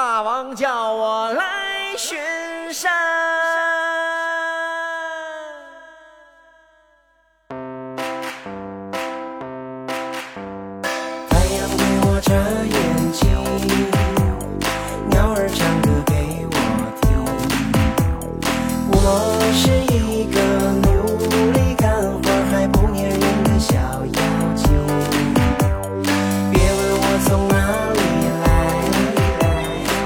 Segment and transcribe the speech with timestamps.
[0.00, 2.16] 大王叫我来巡
[2.72, 3.37] 山。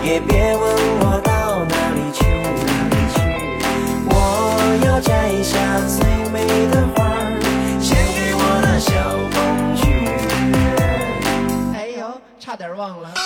[0.05, 0.63] 也别问
[1.01, 2.25] 我到哪里去。
[4.09, 4.13] 我
[4.85, 5.55] 要摘下
[5.87, 7.39] 最美的花儿，
[7.81, 8.91] 献给我的小
[9.33, 9.37] 公
[9.77, 9.83] 举。
[11.77, 13.22] 哎呦，差点忘了。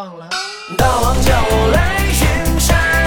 [0.00, 0.30] 忘了。
[0.78, 2.99] 大王叫我来巡山。